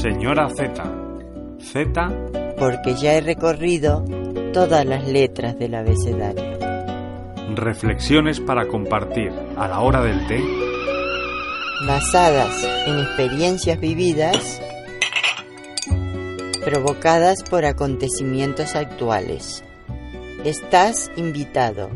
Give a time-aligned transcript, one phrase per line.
[0.00, 0.82] Señora Z.
[1.60, 2.54] Z.
[2.58, 4.02] Porque ya he recorrido
[4.50, 6.58] todas las letras del abecedario.
[7.54, 10.40] Reflexiones para compartir a la hora del té.
[11.86, 14.62] Basadas en experiencias vividas
[16.64, 19.62] provocadas por acontecimientos actuales.
[20.46, 21.90] Estás invitado.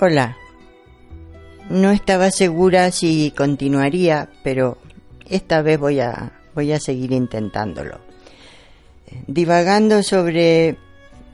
[0.00, 0.36] Hola.
[1.70, 4.78] No estaba segura si continuaría, pero
[5.28, 7.98] esta vez voy a, voy a seguir intentándolo.
[9.26, 10.76] Divagando sobre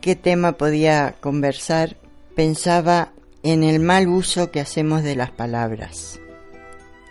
[0.01, 1.99] qué tema podía conversar,
[2.35, 3.13] pensaba
[3.43, 6.19] en el mal uso que hacemos de las palabras.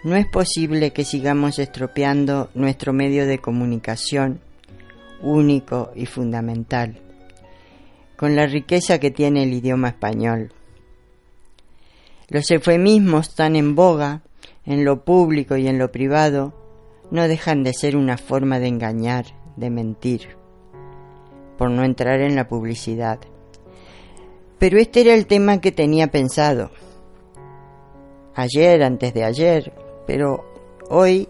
[0.03, 4.39] No es posible que sigamos estropeando nuestro medio de comunicación,
[5.21, 6.99] único y fundamental,
[8.17, 10.51] con la riqueza que tiene el idioma español.
[12.33, 14.23] Los eufemismos tan en boga,
[14.65, 16.51] en lo público y en lo privado,
[17.11, 20.29] no dejan de ser una forma de engañar, de mentir,
[21.59, 23.19] por no entrar en la publicidad.
[24.57, 26.71] Pero este era el tema que tenía pensado.
[28.33, 29.71] Ayer, antes de ayer,
[30.07, 30.43] pero
[30.89, 31.29] hoy,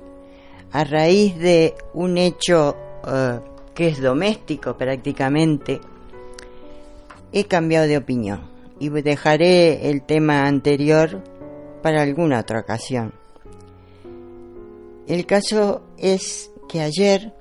[0.71, 5.81] a raíz de un hecho uh, que es doméstico prácticamente,
[7.33, 11.23] he cambiado de opinión y dejaré el tema anterior
[11.81, 13.13] para alguna otra ocasión.
[15.07, 17.33] El caso es que ayer,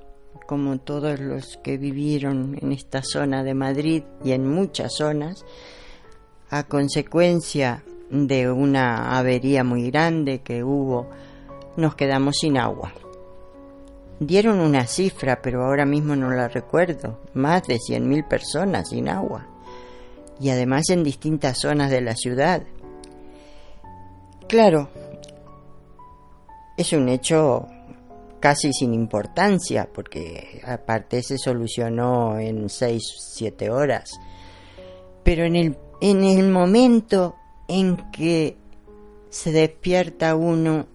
[0.47, 5.45] como todos los que vivieron en esta zona de Madrid y en muchas zonas,
[6.51, 11.09] a consecuencia de una avería muy grande que hubo,
[11.77, 12.93] nos quedamos sin agua.
[14.19, 19.52] Dieron una cifra, pero ahora mismo no la recuerdo, más de 100.000 personas sin agua
[20.43, 22.65] y además en distintas zonas de la ciudad.
[24.49, 24.89] Claro,
[26.77, 27.69] es un hecho
[28.41, 34.11] casi sin importancia, porque aparte se solucionó en 6-7 horas.
[35.23, 37.37] Pero en el, en el momento
[37.69, 38.57] en que
[39.31, 40.89] se despierta uno,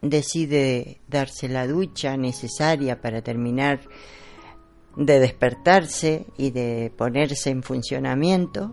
[0.00, 3.80] decide darse la ducha necesaria para terminar
[4.98, 8.72] de despertarse y de ponerse en funcionamiento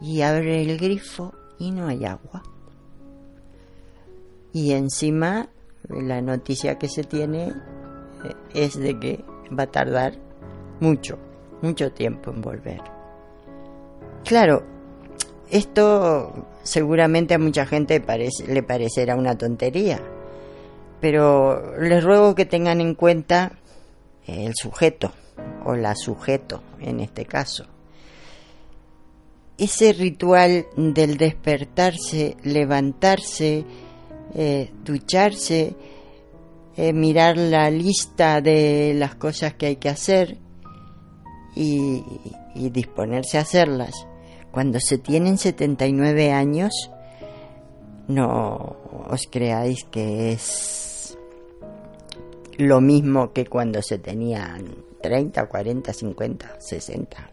[0.00, 2.44] y abre el grifo y no hay agua.
[4.52, 5.48] Y encima
[5.88, 9.24] la noticia que se tiene eh, es de que
[9.56, 10.14] va a tardar
[10.78, 11.18] mucho,
[11.60, 12.80] mucho tiempo en volver.
[14.24, 14.62] Claro,
[15.50, 18.00] esto seguramente a mucha gente
[18.46, 20.00] le parecerá una tontería,
[21.00, 23.58] pero les ruego que tengan en cuenta
[24.24, 25.10] el sujeto
[25.64, 27.66] o la sujeto en este caso.
[29.56, 33.64] Ese ritual del despertarse, levantarse,
[34.34, 35.74] eh, ducharse,
[36.76, 40.38] eh, mirar la lista de las cosas que hay que hacer
[41.56, 42.04] y,
[42.54, 44.06] y disponerse a hacerlas.
[44.52, 46.90] Cuando se tienen 79 años,
[48.06, 48.76] no
[49.08, 51.18] os creáis que es
[52.58, 57.30] lo mismo que cuando se tenían 30, 40, 50, 60,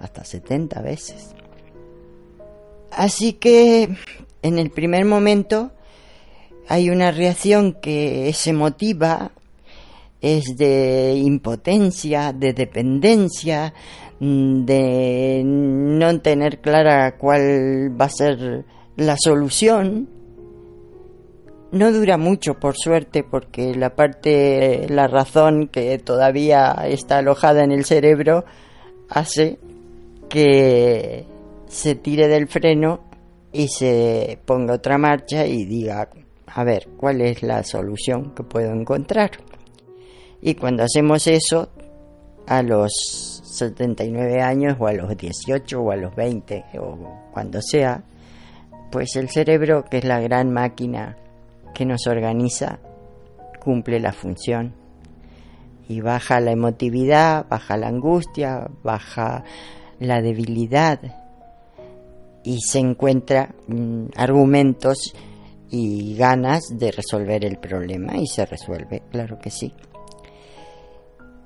[0.00, 1.34] hasta 70 veces.
[2.90, 3.88] Así que
[4.42, 5.72] en el primer momento
[6.68, 9.32] hay una reacción que es emotiva,
[10.20, 13.74] es de impotencia, de dependencia,
[14.20, 18.64] de no tener clara cuál va a ser
[18.96, 20.08] la solución
[21.72, 27.72] no dura mucho, por suerte, porque la parte, la razón que todavía está alojada en
[27.72, 28.44] el cerebro
[29.08, 29.58] hace
[30.28, 31.26] que
[31.66, 33.00] se tire del freno
[33.52, 36.10] y se ponga otra marcha y diga,
[36.46, 39.30] a ver, ¿cuál es la solución que puedo encontrar?
[40.42, 41.70] Y cuando hacemos eso,
[42.46, 42.92] a los
[43.44, 48.04] 79 años o a los 18 o a los 20 o cuando sea,
[48.90, 51.16] pues el cerebro, que es la gran máquina
[51.74, 52.78] que nos organiza
[53.62, 54.74] cumple la función
[55.88, 59.44] y baja la emotividad, baja la angustia, baja
[60.00, 61.00] la debilidad
[62.42, 65.14] y se encuentra mm, argumentos
[65.70, 69.74] y ganas de resolver el problema y se resuelve, claro que sí.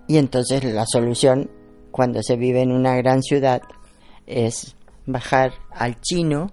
[0.09, 1.51] Y entonces la solución
[1.91, 3.63] cuando se vive en una gran ciudad
[4.27, 4.77] es
[5.07, 6.53] bajar al chino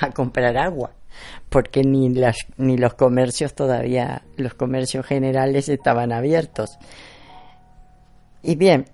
[0.00, 0.92] a comprar agua,
[1.48, 6.78] porque ni, las, ni los comercios todavía, los comercios generales estaban abiertos.
[8.42, 8.86] Y bien,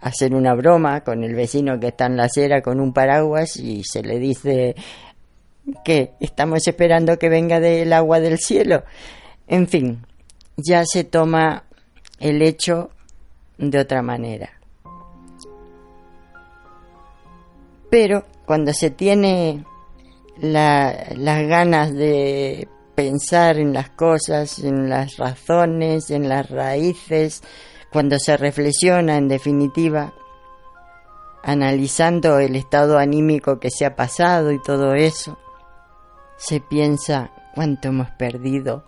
[0.00, 3.82] hacer una broma con el vecino que está en la acera con un paraguas y
[3.84, 4.74] se le dice
[5.84, 8.84] que estamos esperando que venga del agua del cielo.
[9.46, 10.06] En fin,
[10.56, 11.64] ya se toma
[12.18, 12.90] el hecho
[13.58, 14.50] de otra manera.
[17.90, 19.64] Pero cuando se tiene
[20.40, 27.42] las ganas de pensar en las cosas, en las razones, en las raíces,
[27.92, 30.14] cuando se reflexiona en definitiva,
[31.42, 35.38] analizando el estado anímico que se ha pasado y todo eso,
[36.36, 38.84] se piensa cuánto hemos perdido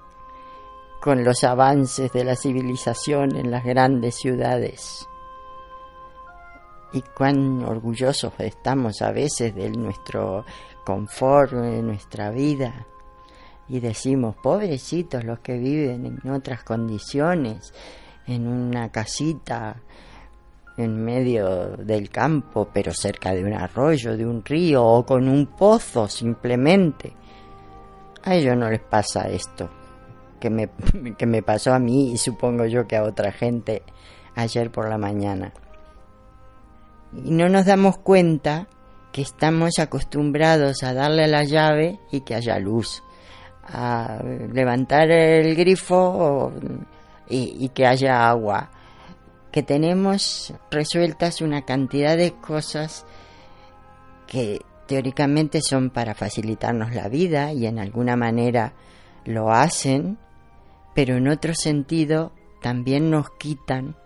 [1.01, 5.09] con los avances de la civilización en las grandes ciudades
[6.93, 10.45] y cuán orgullosos estamos a veces de nuestro
[10.85, 12.87] confort, de nuestra vida.
[13.69, 17.73] Y decimos, pobrecitos los que viven en otras condiciones,
[18.27, 19.77] en una casita
[20.77, 25.47] en medio del campo, pero cerca de un arroyo, de un río o con un
[25.47, 27.13] pozo simplemente.
[28.25, 29.69] A ellos no les pasa esto
[30.41, 30.69] que me,
[31.19, 33.83] que me pasó a mí y supongo yo que a otra gente
[34.35, 35.53] ayer por la mañana
[37.13, 38.69] y no nos damos cuenta
[39.13, 43.03] que estamos acostumbrados a darle la llave y que haya luz,
[43.65, 44.23] a
[44.53, 46.53] levantar el grifo
[47.29, 48.71] y, y que haya agua,
[49.51, 53.05] que tenemos resueltas una cantidad de cosas
[54.27, 58.73] que teóricamente son para facilitarnos la vida y en alguna manera
[59.25, 60.19] lo hacen,
[60.95, 62.33] pero en otro sentido
[62.63, 63.97] también nos quitan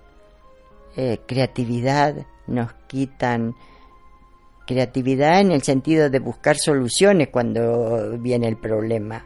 [0.97, 3.55] eh, creatividad, nos quitan
[4.67, 9.25] creatividad en el sentido de buscar soluciones cuando viene el problema.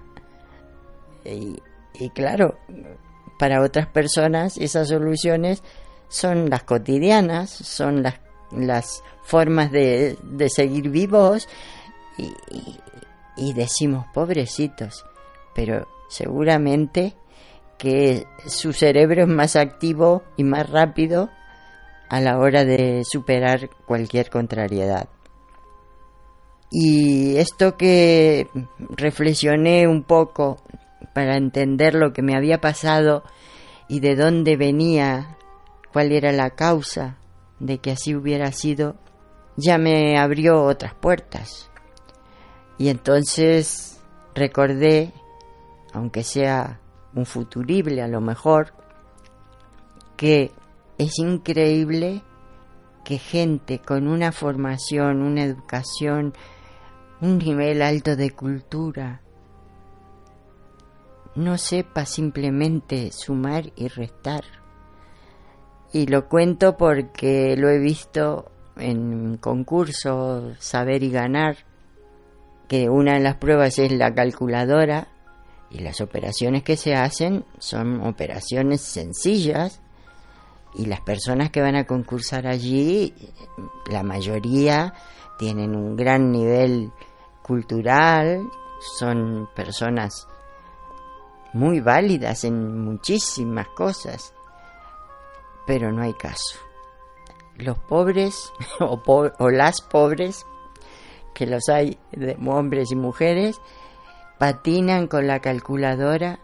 [1.24, 2.58] Y, claro,
[3.38, 5.62] para otras personas esas soluciones
[6.08, 8.20] son las cotidianas, son las,
[8.52, 11.48] las formas de, de seguir vivos
[12.18, 12.32] y,
[13.36, 15.06] y decimos pobrecitos,
[15.54, 17.14] pero seguramente
[17.78, 21.30] que su cerebro es más activo y más rápido
[22.10, 25.08] a la hora de superar cualquier contrariedad.
[26.72, 28.48] Y esto que
[28.90, 30.62] reflexioné un poco
[31.14, 33.22] para entender lo que me había pasado
[33.88, 35.36] y de dónde venía,
[35.92, 37.16] cuál era la causa
[37.60, 38.96] de que así hubiera sido,
[39.56, 41.70] ya me abrió otras puertas.
[42.76, 44.00] Y entonces
[44.34, 45.12] recordé,
[45.92, 46.80] aunque sea
[47.14, 48.72] un futurible a lo mejor,
[50.16, 50.52] que
[51.00, 52.22] es increíble
[53.04, 56.34] que gente con una formación, una educación,
[57.22, 59.22] un nivel alto de cultura,
[61.34, 64.44] no sepa simplemente sumar y restar.
[65.90, 71.64] Y lo cuento porque lo he visto en concursos Saber y Ganar,
[72.68, 75.08] que una de las pruebas es la calculadora
[75.70, 79.80] y las operaciones que se hacen son operaciones sencillas
[80.74, 83.14] y las personas que van a concursar allí,
[83.90, 84.94] la mayoría
[85.38, 86.92] tienen un gran nivel
[87.42, 88.48] cultural,
[88.98, 90.28] son personas
[91.52, 94.34] muy válidas en muchísimas cosas,
[95.66, 96.58] pero no hay caso.
[97.56, 100.46] Los pobres o, las pobres,
[101.34, 103.60] que los hay de hombres y mujeres,
[104.38, 106.40] patinan con la calculadora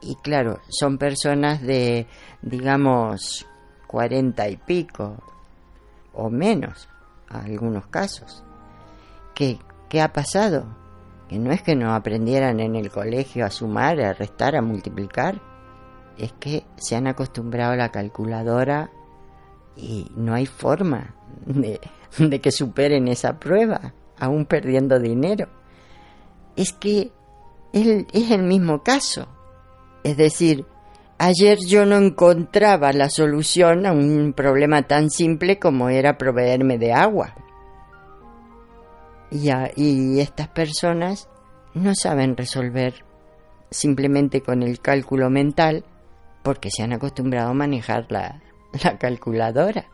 [0.00, 2.06] y claro, son personas de,
[2.42, 3.46] digamos,
[3.94, 5.14] cuarenta y pico
[6.14, 6.88] o menos,
[7.28, 8.42] algunos casos.
[9.36, 10.64] ¿Qué, ¿Qué ha pasado?
[11.28, 15.40] Que no es que no aprendieran en el colegio a sumar, a restar, a multiplicar,
[16.18, 18.90] es que se han acostumbrado a la calculadora
[19.76, 21.14] y no hay forma
[21.46, 21.80] de,
[22.18, 25.46] de que superen esa prueba, aún perdiendo dinero.
[26.56, 27.12] Es que
[27.72, 29.28] es el mismo caso.
[30.02, 30.66] Es decir,
[31.26, 36.92] Ayer yo no encontraba la solución a un problema tan simple como era proveerme de
[36.92, 37.34] agua.
[39.30, 41.30] Y, y estas personas
[41.72, 43.06] no saben resolver
[43.70, 45.86] simplemente con el cálculo mental
[46.42, 48.42] porque se han acostumbrado a manejar la,
[48.84, 49.86] la calculadora.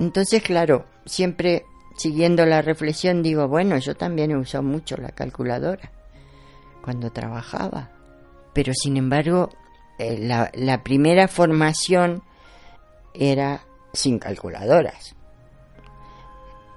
[0.00, 1.64] Entonces, claro, siempre
[1.96, 5.92] siguiendo la reflexión digo, bueno, yo también he usado mucho la calculadora
[6.82, 7.92] cuando trabajaba,
[8.58, 9.50] pero sin embargo,
[10.00, 12.24] eh, la, la primera formación
[13.14, 13.60] era
[13.92, 15.14] sin calculadoras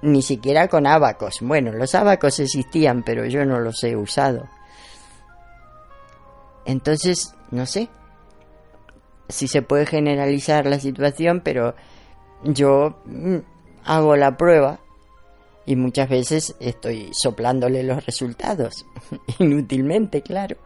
[0.00, 1.38] ni siquiera con abacos.
[1.40, 4.48] Bueno, los abacos existían, pero yo no los he usado.
[6.66, 7.88] Entonces, no sé
[9.28, 11.74] si se puede generalizar la situación, pero
[12.44, 13.38] yo mm,
[13.86, 14.78] hago la prueba
[15.66, 18.86] y muchas veces estoy soplándole los resultados,
[19.40, 20.58] inútilmente, claro.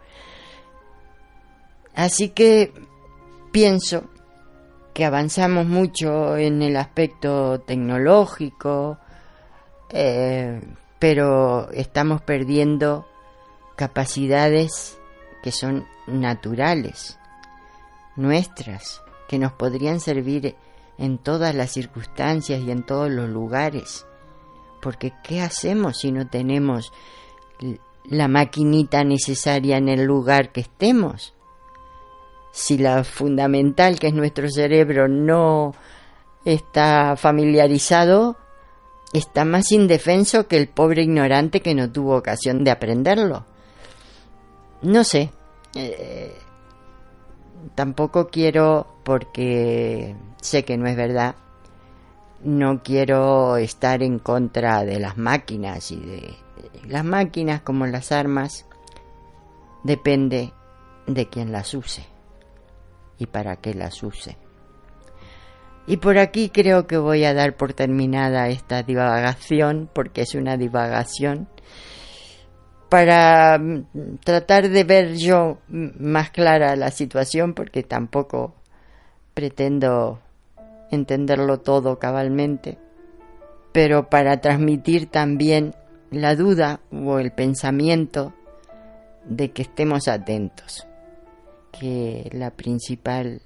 [1.96, 2.72] Así que
[3.50, 4.04] pienso
[4.92, 8.98] que avanzamos mucho en el aspecto tecnológico,
[9.88, 10.60] eh,
[10.98, 13.06] pero estamos perdiendo
[13.76, 14.98] capacidades
[15.42, 17.18] que son naturales,
[18.14, 20.54] nuestras, que nos podrían servir
[20.98, 24.06] en todas las circunstancias y en todos los lugares.
[24.82, 26.92] Porque ¿qué hacemos si no tenemos
[28.04, 31.32] la maquinita necesaria en el lugar que estemos?
[32.56, 35.74] Si la fundamental que es nuestro cerebro no
[36.42, 38.38] está familiarizado,
[39.12, 43.44] está más indefenso que el pobre ignorante que no tuvo ocasión de aprenderlo.
[44.80, 45.30] No sé.
[45.74, 46.34] Eh,
[47.74, 51.34] tampoco quiero, porque sé que no es verdad,
[52.42, 56.34] no quiero estar en contra de las máquinas y de
[56.88, 58.64] las máquinas como las armas
[59.84, 60.54] depende
[61.06, 62.15] de quien las use
[63.18, 64.36] y para qué las use.
[65.86, 70.56] Y por aquí creo que voy a dar por terminada esta divagación, porque es una
[70.56, 71.48] divagación,
[72.88, 78.54] para mm, tratar de ver yo más clara la situación, porque tampoco
[79.34, 80.20] pretendo
[80.90, 82.78] entenderlo todo cabalmente,
[83.72, 85.74] pero para transmitir también
[86.10, 88.32] la duda o el pensamiento
[89.24, 90.86] de que estemos atentos,
[91.78, 93.40] que la principal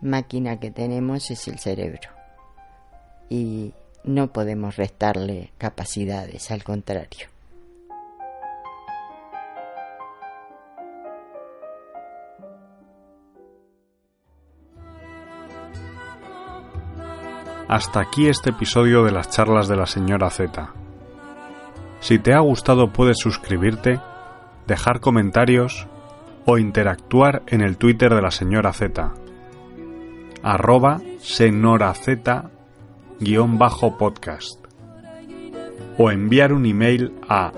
[0.00, 2.10] máquina que tenemos es el cerebro.
[3.28, 3.72] Y
[4.04, 7.28] no podemos restarle capacidades, al contrario.
[17.68, 20.74] Hasta aquí este episodio de las charlas de la señora Z.
[22.00, 23.98] Si te ha gustado puedes suscribirte,
[24.66, 25.86] dejar comentarios
[26.44, 29.12] o interactuar en el Twitter de la señora Z
[30.42, 32.06] arroba senoraz
[33.20, 34.62] guion bajo podcast
[35.98, 37.52] o enviar un email a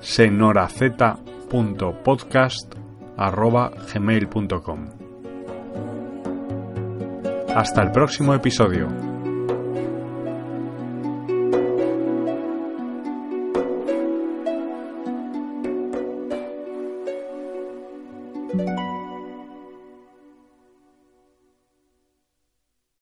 [0.00, 2.74] senoraz.podcast
[3.16, 3.70] arroba.
[7.54, 9.05] Hasta el próximo episodio.